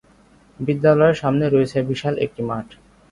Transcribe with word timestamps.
বিদ্যালয়ের 0.59 1.19
সামনে 1.21 1.45
রয়েছে 1.47 1.77
বিশাল 1.89 2.13
একটি 2.25 2.41
মাঠ। 2.49 2.67